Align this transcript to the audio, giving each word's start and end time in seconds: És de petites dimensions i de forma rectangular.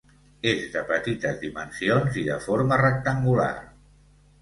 És 0.51 0.63
de 0.75 0.81
petites 0.91 1.37
dimensions 1.45 2.19
i 2.25 2.27
de 2.33 2.41
forma 2.49 2.83
rectangular. 2.85 3.55